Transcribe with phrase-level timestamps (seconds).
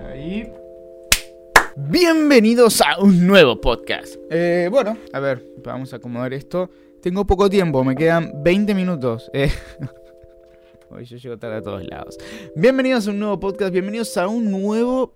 [0.00, 0.50] Ahí.
[1.76, 4.16] Bienvenidos a un nuevo podcast.
[4.30, 6.70] Eh, bueno, a ver, vamos a acomodar esto.
[7.02, 9.30] Tengo poco tiempo, me quedan 20 minutos.
[9.32, 9.50] Eh,
[10.90, 12.18] hoy yo llego tarde a todos lados.
[12.54, 15.14] Bienvenidos a un nuevo podcast, bienvenidos a un nuevo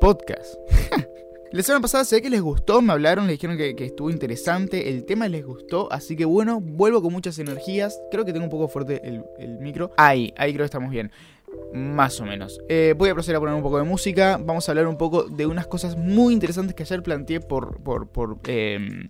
[0.00, 0.54] podcast.
[1.52, 5.04] La semana pasada sé que les gustó, me hablaron, le dijeron que, estuvo interesante, el
[5.04, 8.00] tema les gustó, así que bueno, vuelvo con muchas energías.
[8.10, 9.92] Creo que tengo un poco fuerte el, el micro.
[9.98, 11.10] Ahí, ahí creo que estamos bien.
[11.72, 12.60] Más o menos.
[12.68, 14.38] Eh, voy a proceder a poner un poco de música.
[14.42, 17.80] Vamos a hablar un poco de unas cosas muy interesantes que ayer planteé por,
[18.46, 19.08] em,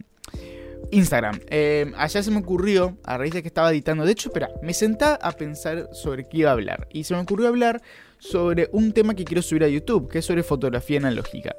[0.91, 1.41] Instagram.
[1.48, 4.05] Eh, ayer se me ocurrió, a raíz de que estaba editando.
[4.05, 6.86] De hecho, espera, me senté a pensar sobre qué iba a hablar.
[6.92, 7.83] Y se me ocurrió hablar
[8.19, 11.56] sobre un tema que quiero subir a YouTube, que es sobre fotografía analógica.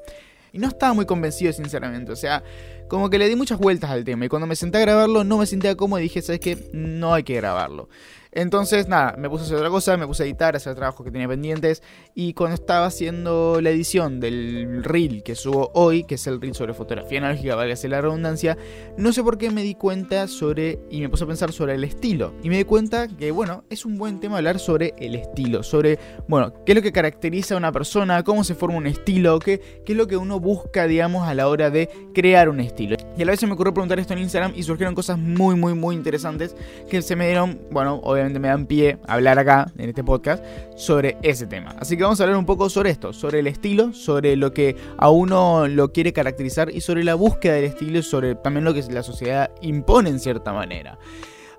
[0.54, 2.12] Y no estaba muy convencido, sinceramente.
[2.12, 2.44] O sea,
[2.88, 4.26] como que le di muchas vueltas al tema.
[4.26, 6.70] Y cuando me senté a grabarlo, no me sentía cómodo y dije, ¿sabes qué?
[6.72, 7.90] No hay que grabarlo.
[8.36, 11.05] Entonces, nada, me puse a hacer otra cosa, me puse a editar, a hacer trabajos
[11.05, 11.84] que tenía pendientes.
[12.16, 16.55] Y cuando estaba haciendo la edición del reel que subo hoy, que es el reel
[16.55, 18.57] sobre fotografía analógica, valga la redundancia,
[18.98, 21.84] no sé por qué me di cuenta sobre, y me puse a pensar sobre el
[21.84, 22.34] estilo.
[22.41, 26.00] Y me di cuenta que, bueno, es un buen tema hablar sobre el estilo, sobre,
[26.27, 29.62] bueno, qué es lo que caracteriza a una persona, cómo se forma un estilo, qué,
[29.85, 32.96] qué es lo que uno busca, digamos, a la hora de crear un estilo.
[33.16, 35.55] Y a la vez se me ocurrió preguntar esto en Instagram y surgieron cosas muy,
[35.55, 36.55] muy, muy interesantes
[36.90, 40.43] que se me dieron, bueno, obviamente me dan pie a hablar acá, en este podcast,
[40.76, 41.76] sobre ese tema.
[41.79, 44.76] Así que vamos a hablar un poco sobre esto, sobre el estilo, sobre lo que
[44.98, 48.74] a uno lo quiere caracterizar y sobre la búsqueda del estilo y sobre también lo
[48.74, 50.98] que la sociedad impone en cierta manera.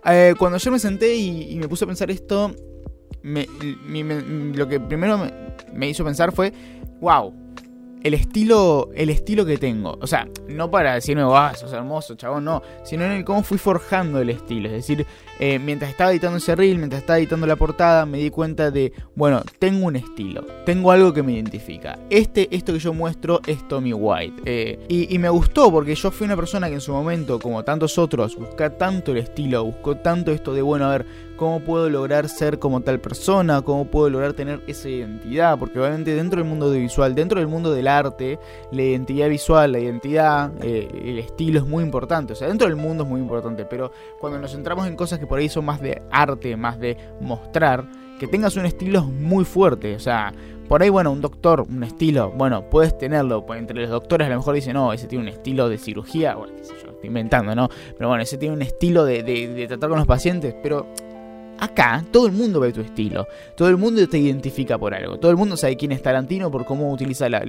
[0.07, 2.55] Eh, cuando yo me senté y, me puse a pensar esto,
[3.23, 5.33] lo que primero me,
[5.73, 6.53] me hizo pensar fue,
[7.01, 7.44] wow,
[8.05, 9.97] el estilo, el estilo que tengo.
[10.01, 12.63] O sea, no para decirme, ah, sos hermoso, chabón, no.
[12.85, 14.69] Sino en el cómo fui forjando el estilo.
[14.69, 15.07] Es decir,
[15.41, 18.93] eh, mientras estaba editando ese reel, mientras estaba editando la portada, me di cuenta de,
[19.15, 20.47] bueno, tengo un estilo.
[20.67, 21.99] Tengo algo que me identifica.
[22.11, 24.43] Este, esto que yo muestro es Tommy White.
[24.45, 27.65] Eh, y, y, me gustó porque yo fui una persona que en su momento, como
[27.65, 31.91] tantos otros, busca tanto el estilo, buscó tanto esto de, bueno, a ver, cómo puedo
[31.91, 36.49] lograr ser como tal persona, cómo puedo lograr tener esa identidad, porque obviamente dentro del
[36.49, 38.39] mundo audiovisual, dentro del mundo del arte,
[38.71, 42.77] la identidad visual, la identidad, eh, el estilo es muy importante, o sea, dentro del
[42.77, 43.91] mundo es muy importante, pero
[44.21, 47.85] cuando nos centramos en cosas que por ahí son más de arte, más de mostrar,
[48.19, 50.33] que tengas un estilo muy fuerte, o sea,
[50.69, 53.45] por ahí, bueno, un doctor, un estilo, bueno, puedes tenerlo.
[53.45, 56.37] Pues entre los doctores a lo mejor dicen, no, ese tiene un estilo de cirugía,
[56.37, 57.69] bueno, qué sé yo, estoy inventando, ¿no?
[57.99, 60.87] Pero bueno, ese tiene un estilo de tratar con los pacientes, pero
[61.59, 63.27] Acá todo el mundo ve tu estilo,
[63.57, 66.65] todo el mundo te identifica por algo, todo el mundo sabe quién es Tarantino por
[66.65, 67.41] cómo utiliza la,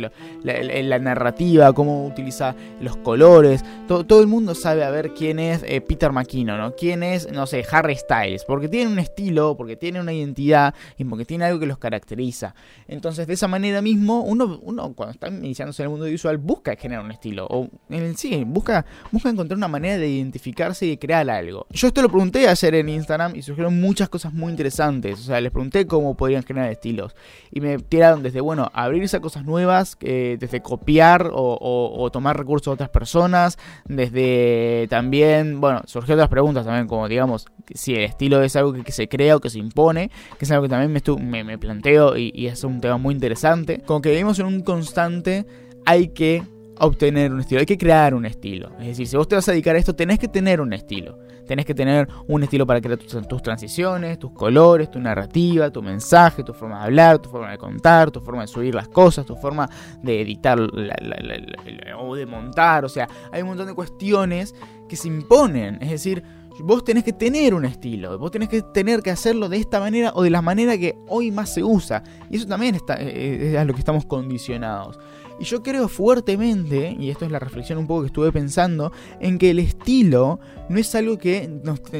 [1.00, 6.12] narrativa, cómo utiliza los colores, todo, el mundo sabe a ver quién es eh, Peter
[6.12, 6.76] McKinnon, ¿no?
[6.76, 11.04] quién es, no sé, Harry Styles, porque tiene un estilo, porque tiene una identidad y
[11.04, 12.54] porque tiene algo que los caracteriza.
[12.88, 16.76] Entonces de esa manera mismo, uno, uno cuando está iniciándose en el mundo visual busca
[16.76, 21.00] generar un estilo, o en sí, busca, busca encontrar una manera de identificarse y de
[21.00, 21.66] crear algo.
[21.72, 25.20] Yo esto lo pregunté ayer en Instagram y surgieron muchas muchas cosas muy interesantes.
[25.20, 27.16] O sea, les pregunté cómo podrían generar estilos.
[27.52, 32.66] Y me tiraron desde, bueno, abrirse a cosas nuevas, eh, desde copiar o, tomar recursos
[32.66, 38.42] de otras personas, desde también, bueno, surgieron otras preguntas también, como digamos, si el estilo
[38.44, 40.92] es algo que, se crea o que se impone, que es algo que también
[41.30, 43.82] me, me, planteo y, y es un tema muy interesante.
[43.86, 45.46] Como que vivimos en un constante,
[45.86, 46.44] hay que
[46.80, 48.72] obtener un estilo, hay que crear un estilo.
[48.80, 51.25] Es decir, si vos te vas a dedicar a esto, tenés que tener un estilo.
[51.46, 56.44] Tenés que tener un estilo para crear tus, transiciones, tus colores, tu narrativa, tu mensaje,
[56.44, 59.36] tu forma de hablar, tu forma de contar, tu forma de subir las cosas, tu
[59.36, 59.70] forma
[60.02, 62.86] de editar o de montar.
[62.86, 64.56] O sea, hay un montón de cuestiones
[64.88, 65.78] que se imponen.
[65.82, 66.24] Es decir,
[66.60, 70.12] vos tenés que tener un estilo, vos tenés que tener que hacerlo de esta manera
[70.16, 72.04] o de la manera que hoy más se usa.
[72.30, 74.98] Y eso también está, eh, eh, es a lo que estamos condicionados.
[75.40, 79.38] Y yo creo fuertemente, y esto es la reflexión un poco que estuve pensando, en
[79.38, 81.50] que el estilo no es algo que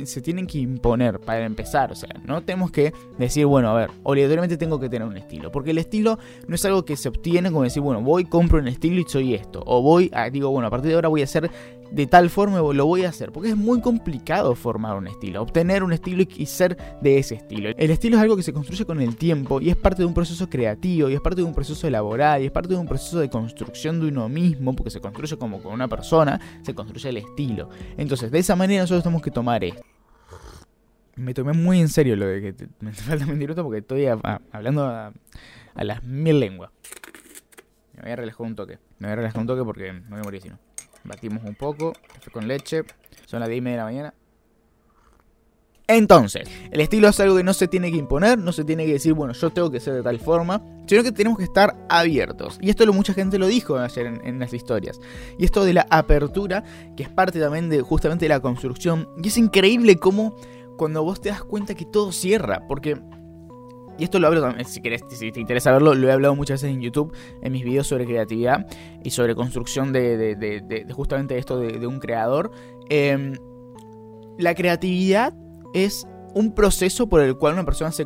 [0.06, 1.92] se tienen que imponer para empezar.
[1.92, 5.52] O sea, no tenemos que decir, bueno, a ver, obligatoriamente tengo que tener un estilo.
[5.52, 8.68] Porque el estilo no es algo que se obtiene como decir, bueno, voy, compro un
[8.68, 9.62] estilo y soy esto.
[9.66, 11.52] O voy, digo, bueno, a partir de ahora voy a ser
[11.92, 13.32] de tal forma lo voy a hacer.
[13.32, 17.70] Porque es muy complicado formar un estilo, obtener un estilo y ser de ese estilo.
[17.78, 20.14] El estilo es algo que se construye con el tiempo y es parte de un
[20.14, 23.20] proceso creativo y es parte de un proceso elaborado y es parte de un proceso
[23.20, 27.18] de construcción de uno mismo, porque se construye como con una persona, se construye el
[27.18, 27.70] estilo.
[27.98, 29.82] Entonces, de esa manera nosotros tenemos que tomar esto.
[31.16, 35.14] Me tomé muy en serio lo de que me falta minuto porque estoy hablando a,
[35.76, 36.72] las mil lenguas.
[37.94, 38.80] Me voy a relajar un toque.
[39.00, 40.60] Me voy a relajar un toque porque me morir si no.
[41.06, 42.84] Batimos un poco, café con leche.
[43.26, 44.14] Son las 10 y media de la mañana.
[45.88, 48.94] Entonces, el estilo es algo que no se tiene que imponer, no se tiene que
[48.94, 52.58] decir, bueno, yo tengo que ser de tal forma, sino que tenemos que estar abiertos.
[52.60, 55.00] Y esto lo, mucha gente lo dijo ayer en, las historias.
[55.38, 56.64] Y esto de la apertura,
[56.98, 59.10] que es parte también de justamente la construcción.
[59.24, 60.36] Y es increíble cómo
[60.76, 62.98] cuando vos te das cuenta que todo cierra, porque...
[63.98, 66.62] Y esto lo hablo también, si, querés, si te interesa verlo, lo he hablado muchas
[66.62, 68.68] veces en YouTube, en mis videos sobre creatividad
[69.04, 72.52] y sobre construcción de, justamente esto de, un creador.
[72.90, 73.36] Em,
[74.38, 75.34] la creatividad
[75.74, 78.06] es un proceso por el cual una persona se,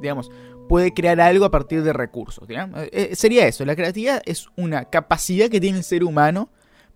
[0.00, 0.30] digamos,
[0.68, 2.48] puede crear algo a partir de recursos.
[2.48, 6.50] Eh, eh, sería eso, la creatividad es una capacidad que tiene el ser humano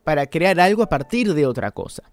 [0.05, 2.05] para crear algo a partir de otra cosa.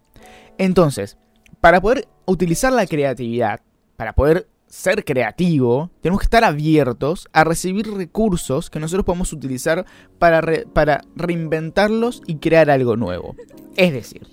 [0.57, 1.17] Entonces,
[1.61, 3.61] para poder utilizar la creatividad,
[3.95, 9.85] para poder ser creativo, tenemos que estar abiertos a recibir recursos que nosotros podemos utilizar
[10.17, 10.41] para,
[10.73, 13.35] para reinventarlos y crear algo nuevo.
[13.77, 14.25] Es decir,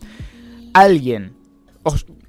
[0.73, 1.35] alguien,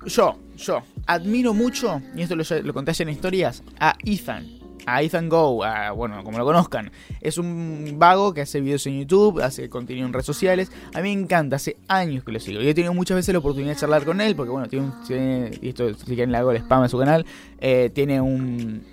[0.05, 4.60] yo, yo, admiro mucho, y esto lo, lo conté ayer en historias, a Ethan.
[4.85, 5.63] A Ethan Go,
[5.95, 6.91] bueno, como lo conozcan.
[7.21, 10.71] Es un vago que hace videos en YouTube, hace contenido en redes sociales.
[10.93, 12.61] A mí me encanta, hace años que lo sigo.
[12.61, 15.59] Y he tenido muchas veces la oportunidad de charlar con él, porque bueno, tiene un.
[15.61, 17.25] esto, si quieren le hago el spam a su canal.
[17.59, 18.83] Eh, tiene un,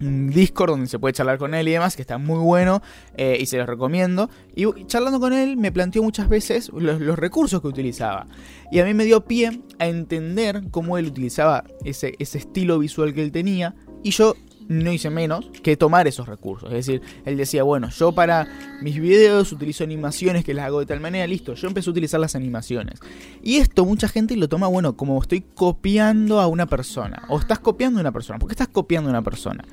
[0.00, 2.80] Discord donde se puede charlar con él y demás, que está muy bueno
[3.18, 4.30] eh, y se los recomiendo.
[4.54, 8.26] Y charlando con él me planteó muchas veces los, recursos que utilizaba.
[8.72, 13.12] Y a mí me dio pie a entender cómo él utilizaba ese, ese estilo visual
[13.12, 13.74] que él tenía.
[14.02, 14.36] Y yo
[14.70, 16.68] no hice menos que tomar esos recursos.
[16.68, 18.46] Es decir, él decía, bueno, yo para
[18.80, 22.20] mis videos utilizo animaciones que las hago de tal manera, listo, yo empecé a utilizar
[22.20, 23.00] las animaciones.
[23.42, 27.24] Y esto mucha gente lo toma, bueno, como estoy copiando a una persona.
[27.28, 28.38] O estás copiando a una persona.
[28.38, 29.64] ¿Por qué estás copiando a una persona?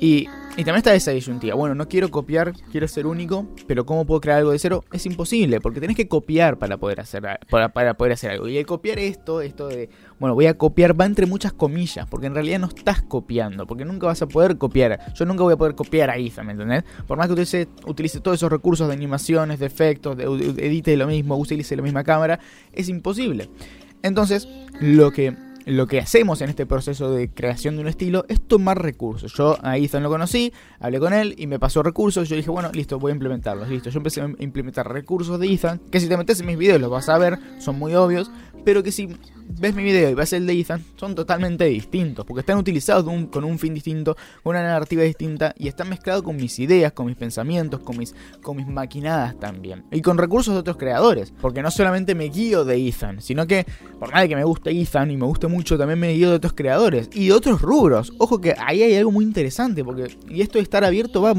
[0.00, 0.26] Y,
[0.56, 1.54] también está esa disyuntiva.
[1.56, 4.84] Bueno, no quiero copiar, quiero ser único, pero ¿cómo puedo crear algo de cero?
[4.92, 8.46] Es imposible, porque tenés que copiar para poder hacer, para, para poder hacer algo.
[8.46, 12.28] Y el copiar esto, esto de, bueno, voy a copiar, va entre muchas comillas, porque
[12.28, 15.12] en realidad no estás copiando, porque nunca vas a poder copiar.
[15.14, 16.84] Yo nunca voy a poder copiar a Ethan, ¿me entendés?
[17.06, 21.08] Por más que utilice, utilice todos esos recursos de animaciones, de efectos, de, edite lo
[21.08, 22.38] mismo, utilice la misma cámara,
[22.72, 23.48] es imposible.
[24.02, 24.48] Entonces,
[24.80, 25.34] lo que
[25.66, 29.32] lo que hacemos en este proceso de creación de un estilo es tomar recursos.
[29.34, 32.28] Yo a Ethan lo conocí, hablé con él y me pasó recursos.
[32.28, 33.68] Yo dije, bueno, listo, voy a implementarlos.
[33.68, 36.80] Listo, yo empecé a implementar recursos de Ethan, que si te metes en mis videos
[36.80, 38.30] los vas a ver, son muy obvios,
[38.64, 39.08] pero que si
[39.46, 43.44] ves mi video y ves el de Ethan, son totalmente distintos, porque están utilizados con
[43.44, 47.16] un fin distinto, con una narrativa distinta y están mezclados con mis ideas, con mis
[47.16, 49.84] pensamientos, con mis, con mis maquinadas también.
[49.90, 53.66] Y con recursos de otros creadores, porque no solamente me guío de Ethan, sino que
[53.98, 56.52] por nada que me guste Ethan y me guste mucho, también me guío de otros
[56.54, 58.12] creadores y de otros rubros.
[58.18, 61.34] Ojo que ahí hay algo muy interesante, porque y esto de estar abierto va,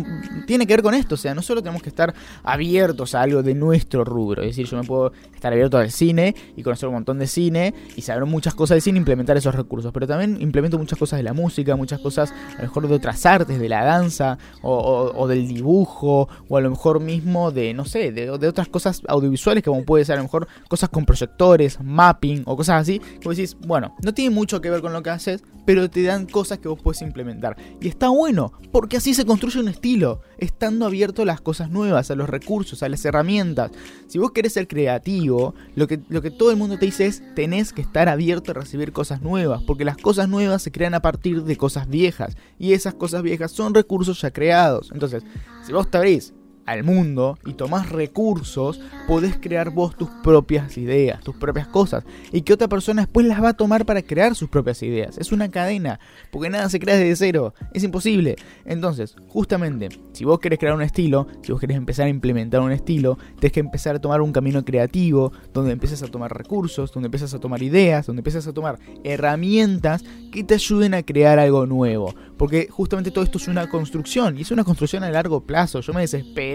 [0.48, 2.14] tiene que ver con esto, o sea, no solo tenemos que estar
[2.44, 6.36] abiertos a algo de nuestro rubro, es decir, yo me puedo estar abierto al cine
[6.56, 9.92] y conocer un montón de cine y saber muchas cosas de cine, implementar esos recursos.
[9.94, 13.26] Pero también implemento muchas cosas de la música, muchas cosas a lo mejor de otras
[13.26, 18.12] artes, de la danza o, del dibujo, o a lo mejor mismo de, no sé,
[18.12, 22.56] de, otras cosas audiovisuales, como puede ser a lo mejor cosas con proyectores, mapping o
[22.56, 23.00] cosas así.
[23.00, 26.04] Que vos decís, bueno, no tiene mucho que ver con lo que haces, pero te
[26.04, 27.58] dan cosas que vos puedes implementar.
[27.82, 32.12] Y está bueno, porque así se construye un estilo, estando abierto a las cosas nuevas,
[32.12, 33.72] a los recursos, a las herramientas.
[34.08, 37.22] Si vos querés ser creativo, lo que, lo que todo el mundo te dice es,
[37.36, 41.02] tenés que estar abierto a recibir cosas nuevas, porque las cosas nuevas se crean a
[41.02, 44.92] partir de cosas viejas, y esas cosas viejas son recursos ya creados.
[44.94, 45.24] Entonces,
[45.66, 46.34] si vos te abrís
[46.66, 52.04] al mundo y tomás recursos, podés crear vos tus propias ideas, tus propias cosas.
[52.32, 55.18] Y que otra persona después las va a tomar para crear sus propias ideas.
[55.18, 56.00] Es una cadena,
[56.32, 57.54] porque nada se crea desde cero.
[57.74, 58.36] Es imposible.
[58.66, 62.72] Entonces, justamente, si vos querés crear un estilo, si vos querés empezar a implementar un
[62.72, 67.08] estilo, tenés que empezar a tomar un camino creativo, donde empiezas a tomar recursos, donde
[67.08, 71.66] empiezas a tomar ideas, donde empiezas a tomar herramientas que te ayuden a crear algo
[71.66, 72.14] nuevo.
[72.38, 75.82] Porque justamente todo esto es una construcción, y es una construcción a largo plazo.
[75.82, 76.55] Yo me desespero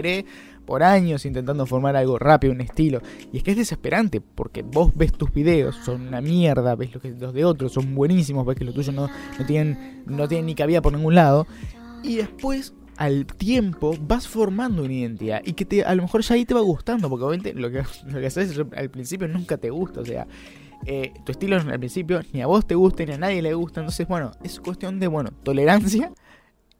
[0.65, 3.01] por años intentando formar algo rápido, un estilo.
[3.31, 7.01] Y es que es desesperante, porque vos ves tus videos, son una mierda, ves los,
[7.01, 10.55] que, de otros, son buenísimos, ves que los tuyos no, no, tienen, no tienen ni
[10.55, 11.47] cabida por ningún lado.
[12.03, 16.35] Y después al tiempo vas formando una identidad y que te, a lo mejor ya
[16.35, 19.71] ahí te va gustando, porque obviamente lo que, lo que haces al principio nunca te
[19.71, 20.27] gusta, o sea,
[20.85, 23.81] eh, tu estilo al principio ni a vos te gusta ni a nadie le gusta,
[23.81, 26.11] entonces bueno, es cuestión de, bueno, tolerancia,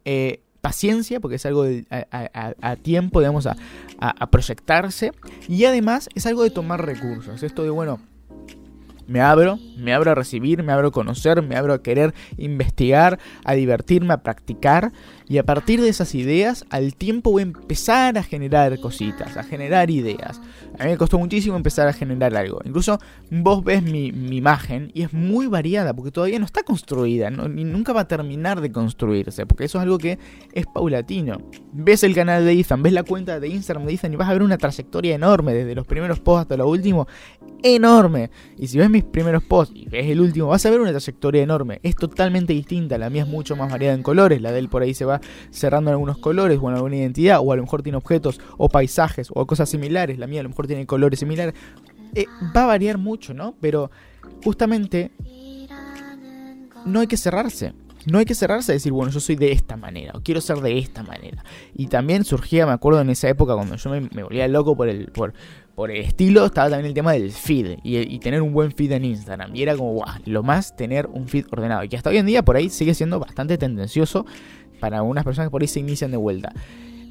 [0.06, 5.12] eh, paciencia, porque es algo a, tiempo, digamos, a, proyectarse.
[5.48, 7.44] Y además es algo de tomar recursos.
[7.44, 8.00] Esto de, bueno,
[9.08, 13.20] me abro, me abro a recibir, me abro a conocer, me abro a querer investigar,
[13.44, 14.94] a divertirme, a practicar.
[15.32, 19.44] Y a partir de esas ideas, al tiempo voy a empezar a generar cositas, a
[19.44, 20.42] generar ideas.
[20.78, 22.60] A mí me costó muchísimo empezar a generar algo.
[22.66, 27.64] Incluso vos ves mi, imagen y es muy variada porque todavía no está construida, ni
[27.64, 30.20] nunca va a terminar de construirse, porque eso es algo que
[30.52, 31.38] es paulatino.
[31.72, 34.34] Ves el canal de Ethan, ves la cuenta de Instagram de Ethan y vas a
[34.34, 37.08] ver una trayectoria enorme, desde los primeros posts hasta lo último,
[37.64, 38.32] enorme.
[38.58, 41.42] Y si ves mis primeros posts y ves el último, vas a ver una trayectoria
[41.42, 41.80] enorme.
[41.84, 44.82] Es totalmente distinta, la mía es mucho más variada en colores, la de él por
[44.82, 47.84] ahí se va cerrando en algunos colores o en alguna identidad, o a lo mejor
[47.84, 51.54] tiene objetos o paisajes o cosas similares, la mía a lo mejor tiene colores similares.
[52.14, 52.26] Eh,
[52.56, 53.56] va a variar mucho, ¿no?
[53.62, 53.90] Pero
[54.44, 55.12] justamente
[56.86, 57.74] no hay que cerrarse.
[58.06, 60.58] No hay que cerrarse a decir, bueno, yo soy de esta manera, o quiero ser
[60.58, 61.44] de esta manera.
[61.76, 65.12] Y también surgía, me acuerdo en esa época, cuando yo me, volvía loco por el,
[65.12, 65.34] por,
[65.76, 69.06] por el estilo, estaba también el tema del feed y, tener un buen feed en
[69.06, 69.56] Instagram.
[69.56, 71.84] Y era como, lo más tener un feed ordenado.
[71.84, 74.26] Y que hasta hoy en día por ahí sigue siendo bastante tendencioso
[74.82, 76.52] para algunas personas que por ahí se inician de vuelta.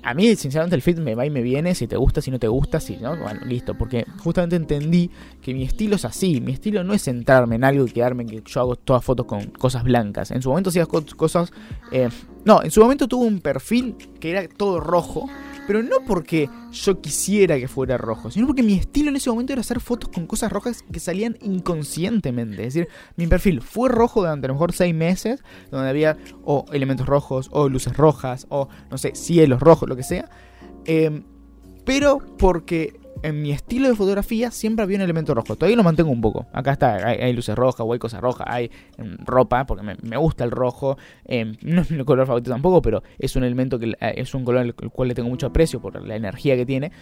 [0.03, 1.75] A mí, sinceramente, el feed me va y me viene.
[1.75, 3.77] Si te gusta, si no te gusta, si no, bueno, listo.
[3.77, 5.11] Porque justamente entendí
[5.43, 6.41] que mi estilo es así.
[6.41, 9.27] Mi estilo no es centrarme en algo y quedarme en que yo hago todas fotos
[9.27, 10.31] con cosas blancas.
[10.31, 11.53] En su momento hacía cosas.
[11.93, 12.09] Eh,
[12.45, 15.29] no, en su momento tuve un perfil que era todo rojo
[15.67, 19.53] pero no porque yo quisiera que fuera rojo, sino porque mi estilo en ese momento
[19.53, 22.67] era hacer fotos con cosas rojas que salían inconscientemente.
[22.67, 26.67] Es decir, mi perfil fue rojo durante a lo mejor seis meses, donde había o
[26.73, 30.29] elementos rojos, o luces rojas, o no sé, cielos rojos, lo que sea.
[30.85, 31.25] Em,
[31.85, 35.57] pero porque en mi estilo de fotografía siempre había un elemento rojo.
[35.57, 36.47] Todavía lo mantengo un poco.
[36.53, 40.51] Acá está, hay, luces rojas hay cosas rojas, hay em, ropa, porque me, gusta el
[40.51, 40.97] rojo.
[41.25, 44.45] Em, no es mi color favorito tampoco, pero es un elemento que eh, es un
[44.45, 46.93] color al cual le tengo mucho aprecio por la energía que tiene.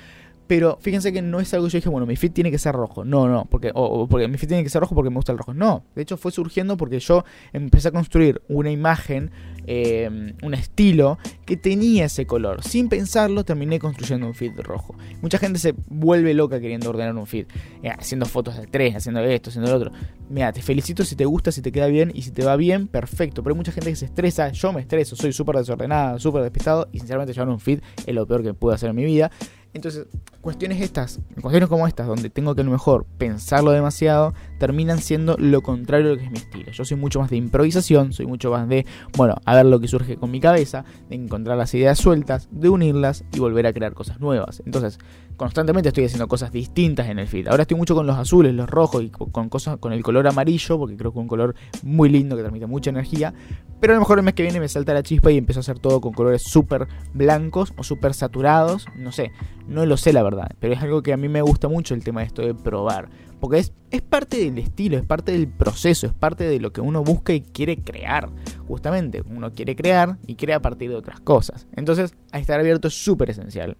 [0.49, 2.75] Pero fíjense que no es algo que yo dije, bueno, mi fit tiene que ser
[2.75, 3.05] rojo.
[3.05, 5.39] No, no, porque, o, porque mi fit tiene que ser rojo porque me gusta el
[5.39, 5.53] rojo.
[5.53, 9.31] No, de hecho fue surgiendo porque yo empecé a construir una imagen,
[9.67, 12.65] eh, un estilo que tenía ese color.
[12.65, 14.97] Sin pensarlo, terminé construyendo un feed rojo.
[15.21, 17.47] Mucha gente se vuelve loca queriendo ordenar un feed,
[17.83, 19.93] eh, haciendo fotos de tres, haciendo esto, haciendo lo otro.
[20.31, 22.87] Mira, te felicito si te gusta, si te queda bien y si te va bien,
[22.89, 23.43] perfecto.
[23.43, 26.89] Pero hay mucha gente que se estresa, yo me estreso, soy súper desordenada, súper despistado
[26.91, 29.31] y sinceramente llevar un feed es lo peor que puedo hacer en mi vida.
[29.75, 30.07] Entonces,
[30.41, 35.37] cuestiones estas, cuestiones como estas, donde tengo que a lo mejor pensarlo demasiado, terminan siendo
[35.39, 36.73] lo contrario de lo que es mi estilo.
[36.73, 39.89] Yo soy mucho más de improvisación, soy mucho más de, bueno, a ver lo que
[39.89, 43.95] surge con mi cabeza, de encontrar las ideas sueltas, de unirlas y volver a crear
[43.95, 44.63] cosas nuevas.
[44.65, 44.99] Entonces,
[45.37, 47.49] constantemente estoy haciendo cosas distintas en el feed.
[47.49, 50.79] Ahora estoy mucho con los azules, los rojos y con cosas con el color amarillo,
[50.79, 53.35] porque creo que es un color muy lindo que transmite mucha energía.
[53.81, 55.63] Pero a lo mejor el mes que viene me salta la chispa y empiezo a
[55.63, 58.87] hacer todo con colores súper blancos o súper saturados.
[58.97, 59.31] No sé,
[59.69, 60.51] no lo sé la verdad.
[60.59, 63.09] Pero es algo que a mí me gusta mucho el tema de esto de probar.
[63.39, 66.81] Porque es, es parte del estilo, es parte del proceso, es parte de lo que
[66.81, 68.31] uno busca y quiere crear.
[68.67, 71.67] Justamente, uno quiere crear y crea a partir de otras cosas.
[71.77, 73.77] Entonces, a estar abierto es súper esencial.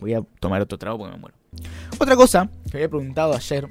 [0.00, 1.37] Voy a tomar otro trago porque me muero.
[1.98, 3.68] Otra cosa que había preguntado ayer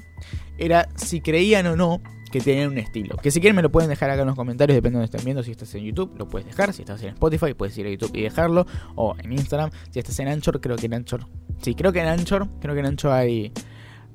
[0.58, 2.02] era si creían o no
[2.32, 3.18] que tenían un estilo.
[3.18, 5.26] Que si quieren me lo pueden dejar acá en los comentarios, depende de donde estén
[5.26, 5.44] viendo.
[5.44, 6.74] Si estás en YouTube, lo puedes dejar.
[6.74, 8.66] Si estás en Spotify, puedes ir a YouTube y dejarlo.
[8.96, 9.72] O en Instagram.
[9.92, 11.26] Si estás en Anchor, creo que en Anchor.
[11.62, 13.52] Sí, creo que en Anchor, creo que en Anchor hay,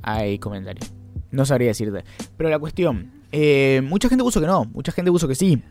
[0.03, 0.93] hay comentarios.
[1.31, 2.05] No sabría decirte.
[2.37, 5.63] Pero la cuestión, eh, mucha gente puso que no, mucha gente puso que sí.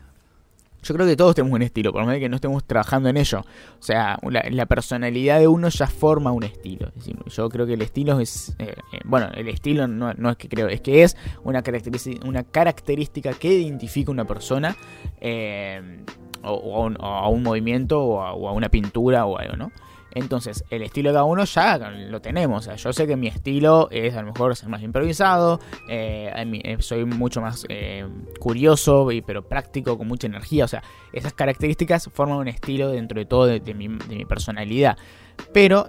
[0.82, 3.40] Yo creo que todos tenemos un estilo, por menos que no estemos trabajando en ello.
[3.40, 6.90] O sea, la, personalidad de uno ya forma un estilo.
[7.26, 8.54] yo creo que el estilo es.
[8.58, 12.42] Eh, eh, bueno, el estilo no, es que creo, es que es una característica, una
[12.42, 14.76] característica que identifica una persona
[15.20, 16.02] eh,
[16.42, 19.72] o, a un, movimiento o a, una pintura o algo, ¿no?
[20.14, 22.68] Entonces, el estilo de cada uno ya lo tenemos.
[22.76, 26.32] Yo sé que mi estilo es a lo mejor ser más improvisado, eh,
[26.64, 28.06] eh, soy mucho más eh,
[28.38, 30.64] curioso, pero práctico, con mucha energía.
[30.64, 34.98] O sea, esas características forman un estilo dentro de todo de, mi, de mi, personalidad.
[35.52, 35.88] Pero,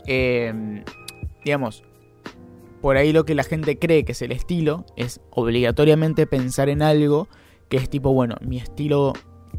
[1.44, 1.84] digamos,
[2.82, 6.82] por ahí lo que la gente cree que es el estilo es obligatoriamente pensar en
[6.82, 7.27] algo
[7.70, 9.13] que es tipo, bueno, mi estilo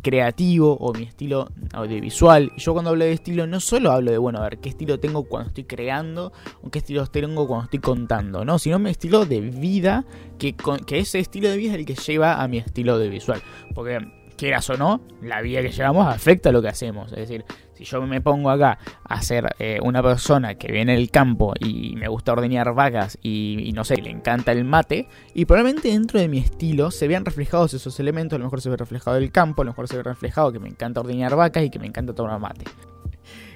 [0.05, 2.53] creativo o mi estilo audiovisual.
[2.57, 5.25] Yo cuando hablo de estilo no solo hablo de, bueno, a ver, qué estilo tengo
[5.25, 6.33] cuando estoy creando
[6.63, 8.61] o qué estilo tengo cuando estoy contando, ¿no?
[8.61, 10.05] Sino mi estilo de vida,
[10.39, 10.55] que,
[10.87, 13.43] que ese estilo de vida es el que lleva a mi estilo audiovisual.
[13.75, 13.99] Porque
[14.35, 17.13] quieras o no, la vida que llevamos afecta lo que hacemos.
[17.13, 21.11] Es decir, si yo me pongo acá a ser eh, una persona que viene del
[21.11, 25.89] campo y me gusta ordeñar vacas y, no sé, le encanta el mate, y probablemente
[25.89, 29.17] dentro de mi estilo se vean reflejados esos elementos, a lo mejor se ve reflejado
[29.17, 31.79] el campo, a lo mejor se ve reflejado que me encanta ordeñar vacas y que
[31.79, 32.65] me encanta tomar mate.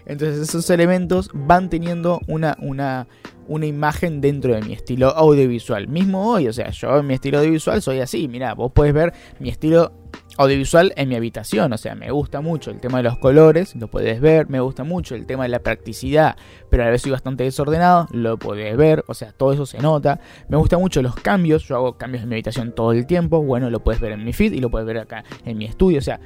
[0.09, 3.07] Entonces esos elementos van teniendo una, una,
[3.47, 5.87] una imagen dentro de mi estilo audiovisual.
[5.87, 8.27] Mismo hoy, o sea, yo en mi estilo audiovisual soy así.
[8.27, 9.93] Mira, vos puedes ver mi estilo
[10.39, 11.73] audiovisual en mi habitación.
[11.73, 14.49] O sea, me gusta mucho el tema de los colores, lo puedes ver.
[14.49, 16.37] Me gusta mucho el tema de la practicidad,
[16.71, 19.05] pero a la vez soy bastante desordenado, lo puedes ver.
[19.09, 20.21] O sea, todo eso se nota.
[20.49, 23.43] Me gusta mucho los cambios, yo hago cambios en mi habitación todo el tiempo.
[23.43, 25.99] Bueno, lo puedes ver en mi feed y lo puedes ver acá en mi estudio.
[25.99, 26.21] O sea,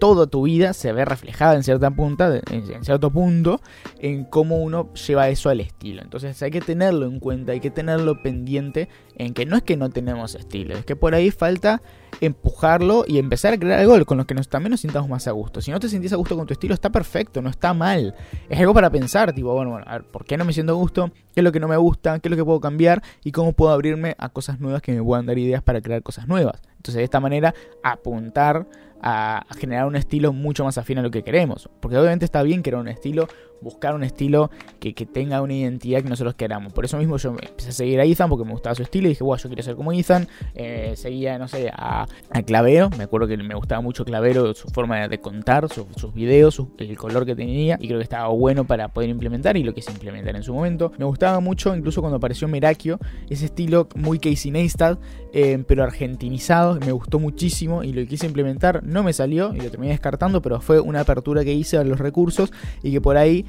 [0.00, 3.60] toda tu vida se ve reflejada en cierta punta, en cierto punto,
[4.00, 6.02] en cómo uno lleva eso al estilo.
[6.02, 9.76] Entonces hay que tenerlo en cuenta, hay que tenerlo pendiente en que no es que
[9.76, 11.82] no tenemos estilo, es que por ahí falta
[12.20, 15.60] empujarlo y empezar a crear algo con lo que también nos sintamos más a gusto.
[15.60, 18.14] Si no te sentís a gusto con tu estilo, está perfecto, no está mal.
[18.48, 20.76] Es algo para pensar, tipo, bueno, bueno, a ver, ¿por qué no me siento a
[20.76, 21.10] gusto?
[21.34, 22.18] ¿Qué es lo que no me gusta?
[22.18, 23.02] ¿Qué es lo que puedo cambiar?
[23.24, 26.28] ¿Y cómo puedo abrirme a cosas nuevas que me puedan dar ideas para crear cosas
[26.28, 26.60] nuevas?
[26.76, 28.66] Entonces, de esta manera, apuntar
[29.02, 31.68] a, generar un estilo mucho más afín a lo que queremos.
[31.80, 33.28] Porque obviamente está bien crear un estilo,
[33.60, 36.72] buscar un estilo que, tenga una identidad que nosotros queramos.
[36.72, 39.10] Por eso mismo yo empecé a seguir a Ethan porque me gustaba su estilo y
[39.10, 40.28] dije, wow, yo quiero ser como Ethan.
[40.54, 42.06] Eh, seguía, no sé, a,
[42.46, 42.90] Clavero.
[42.96, 47.26] Me acuerdo que me gustaba mucho Clavero, su forma de contar, sus videos, el color
[47.26, 47.76] que tenía.
[47.80, 50.92] Y creo que estaba bueno para poder implementar y lo quise implementar en su momento.
[50.98, 52.98] Me gustaba mucho, incluso cuando apareció Merakio,
[53.28, 54.98] ese estilo muy Casey Neistat,
[55.32, 56.78] eh, pero argentinizado.
[56.80, 58.82] Me gustó muchísimo y lo quise implementar.
[58.84, 61.98] No me salió y lo terminé descartando, pero fue una apertura que hice a los
[61.98, 62.52] recursos
[62.82, 63.44] y que por ahí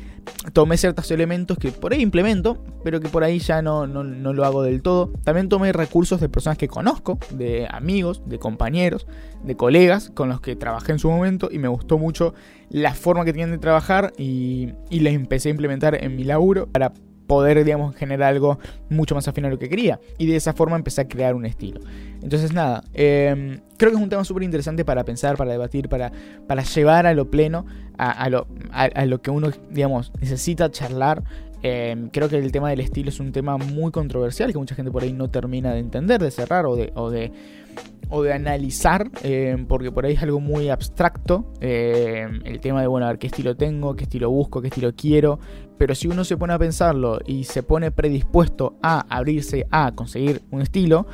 [0.54, 4.46] tomé ciertos elementos que por ahí implemento, pero que por ahí ya no, no, lo
[4.46, 5.12] hago del todo.
[5.24, 9.08] También tomé recursos de personas que conozco, de amigos, de compañeros,
[9.44, 12.34] de colegas con los que trabajé en su momento y me gustó mucho
[12.70, 16.68] la forma que tienen de trabajar y, y les empecé a implementar en mi laburo
[16.68, 16.94] para
[17.28, 18.60] poder, digamos, generar algo
[18.90, 20.00] mucho más afín a lo que quería.
[20.18, 21.80] Y de esa forma empecé a crear un estilo.
[22.22, 26.12] Entonces, nada, em, creo que es un tema súper interesante para pensar, para debatir, para,
[26.48, 27.66] para llevar a lo pleno,
[27.98, 31.24] a, lo, a, lo que uno, digamos, necesita charlar.
[31.64, 34.92] Em, creo que el tema del estilo es un tema muy controversial que mucha gente
[34.92, 37.32] por ahí no termina de entender, de cerrar o de, o de
[38.14, 43.06] o de analizar, em, porque por ahí es algo muy abstracto, el tema de, bueno,
[43.06, 45.40] a ver qué estilo tengo, qué estilo busco, qué estilo quiero,
[45.78, 50.42] pero si uno se pone a pensarlo y se pone predispuesto a abrirse a conseguir
[50.52, 51.08] un estilo,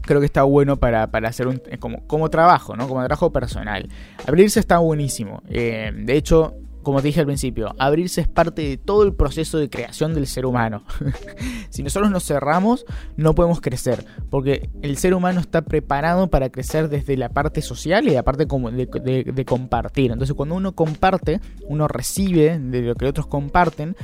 [0.00, 2.88] creo que está bueno para, hacer un, como, como trabajo, ¿no?
[2.88, 3.88] Como trabajo personal.
[4.26, 5.42] Abrirse está buenísimo.
[5.48, 6.54] De hecho,
[6.88, 10.26] como te dije al principio, abrirse es parte de todo el proceso de creación del
[10.26, 10.84] ser humano.
[11.68, 12.86] si nosotros nos cerramos,
[13.18, 18.08] no podemos crecer, porque el ser humano está preparado para crecer desde la parte social
[18.08, 20.12] y la parte de, de compartir.
[20.12, 23.94] Entonces, cuando uno comparte, uno recibe de lo que otros comparten,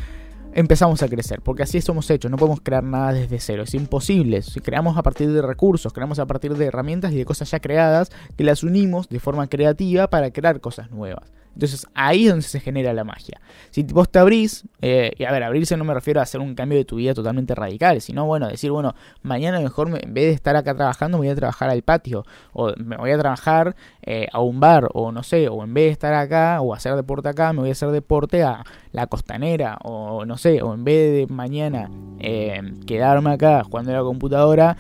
[0.53, 4.43] empezamos a crecer, porque así somos hechos, no podemos crear nada desde cero, es imposible.
[4.43, 7.61] Si creamos a partir de recursos, creamos a partir de herramientas y de cosas ya
[7.61, 11.33] creadas, que las unimos de forma creativa para crear cosas nuevas.
[11.55, 13.41] Entonces ahí es donde se genera la magia.
[13.71, 16.55] Si vos te abrís, eh, y a ver, abrirse no me refiero a hacer un
[16.55, 20.33] cambio de tu vida totalmente radical, sino bueno, decir, bueno, mañana mejor en vez de
[20.33, 24.27] estar acá trabajando, me voy a trabajar al patio, o me voy a trabajar eh,
[24.33, 27.29] a un bar, o no sé, o en vez de estar acá o hacer deporte
[27.29, 31.13] acá, me voy a hacer deporte a la costanera, o no sé, o en vez
[31.13, 34.77] de mañana eh, quedarme acá jugando en la computadora,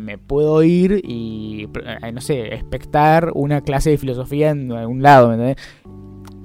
[0.00, 1.68] me puedo ir y,
[2.12, 5.56] no sé, expectar una clase de filosofía en algún lado, ¿me entendés?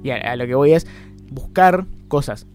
[0.02, 0.86] Y a, lo que voy es
[1.30, 2.46] buscar cosas,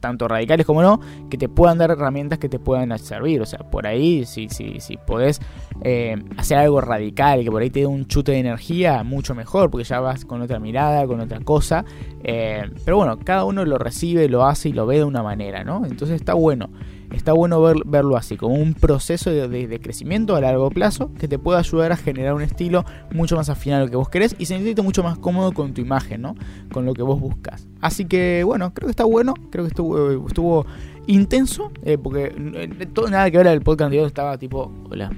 [0.00, 3.42] tanto radicales como no, que te puedan dar herramientas que te puedan servir.
[3.42, 5.40] O sea, por ahí, si, si, si podés
[5.82, 9.70] eh, hacer algo radical, que por ahí te dé un chute de energía, mucho mejor,
[9.70, 11.84] porque ya vas con otra mirada, con otra cosa.
[12.22, 15.64] Eh, pero bueno, cada uno lo recibe, lo hace y lo ve de una manera,
[15.64, 15.84] ¿no?
[15.84, 16.70] Entonces está bueno
[17.12, 21.58] está bueno verlo así, como un proceso de, crecimiento a largo plazo que te puede
[21.58, 24.82] ayudar a generar un estilo mucho más afín a lo que vos querés y sentirte
[24.82, 26.34] mucho más cómodo con tu imagen, ¿no?
[26.72, 27.66] Con lo que vos buscas.
[27.80, 30.66] Así que bueno, creo que está bueno, creo que estuvo, estuvo
[31.06, 35.10] intenso, eh, porque eh, todo nada que ver el podcast anterior estaba tipo, hola,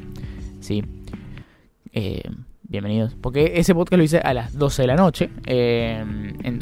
[0.61, 0.85] sí.
[1.92, 2.22] Eh,
[2.70, 3.14] bienvenidos.
[3.20, 5.28] Porque ese podcast lo hice a las 12 de la noche.
[5.44, 6.02] Eh,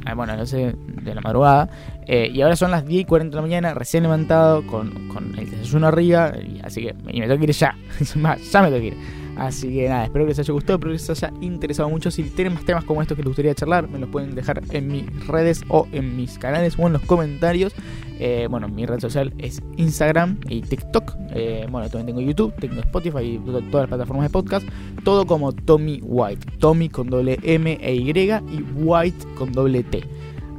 [0.07, 1.69] ah, bueno, a las 12 de la madrugada.
[2.07, 5.39] Eh, y ahora son las 10 y 40 de la mañana, recién levantado, con, con
[5.39, 6.33] el desayuno arriba.
[6.37, 7.77] Y, así que y me tengo que ir ya.
[8.15, 8.97] ya me tengo que ir.
[9.39, 12.11] Así que nada, espero que les haya gustado, espero que les haya interesado mucho.
[12.11, 14.89] Si tienen más temas como estos que les gustaría charlar, me los pueden dejar en
[14.89, 17.73] mis redes o en mis canales o en los comentarios.
[18.19, 21.15] Eh, bueno, mi red social es Instagram y TikTok.
[21.31, 24.69] Eh, bueno, también tengo YouTube, tengo Spotify y todas las plataformas de podcast.
[25.05, 26.45] Todo como Tommy White.
[26.59, 30.03] Tommy con doble M e Y y White con doble T.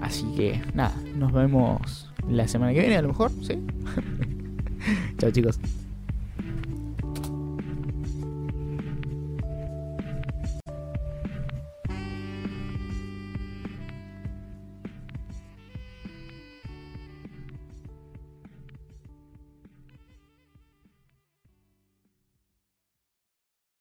[0.02, 3.60] Así que nada, nos vemos la semana que viene a lo mejor, ¿sí?
[5.18, 5.60] Chao chicos.